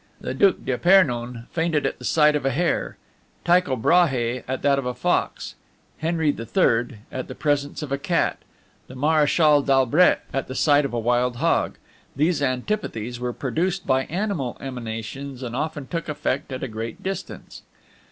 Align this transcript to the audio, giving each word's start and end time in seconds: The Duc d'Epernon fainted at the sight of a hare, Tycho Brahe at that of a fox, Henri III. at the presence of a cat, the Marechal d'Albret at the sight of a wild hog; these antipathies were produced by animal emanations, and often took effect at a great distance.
The 0.19 0.33
Duc 0.33 0.55
d'Epernon 0.65 1.45
fainted 1.51 1.85
at 1.85 1.99
the 1.99 2.05
sight 2.05 2.35
of 2.35 2.43
a 2.43 2.49
hare, 2.49 2.97
Tycho 3.45 3.75
Brahe 3.75 4.41
at 4.47 4.63
that 4.63 4.79
of 4.79 4.85
a 4.87 4.95
fox, 4.95 5.53
Henri 5.99 6.29
III. 6.35 7.01
at 7.11 7.27
the 7.27 7.35
presence 7.35 7.83
of 7.83 7.91
a 7.91 7.99
cat, 7.99 8.39
the 8.87 8.95
Marechal 8.95 9.61
d'Albret 9.61 10.21
at 10.33 10.47
the 10.47 10.55
sight 10.55 10.85
of 10.85 10.93
a 10.95 10.99
wild 10.99 11.35
hog; 11.35 11.77
these 12.15 12.41
antipathies 12.41 13.19
were 13.19 13.31
produced 13.31 13.85
by 13.85 14.05
animal 14.05 14.57
emanations, 14.59 15.43
and 15.43 15.55
often 15.55 15.85
took 15.85 16.09
effect 16.09 16.51
at 16.51 16.63
a 16.63 16.67
great 16.67 17.03
distance. 17.03 17.61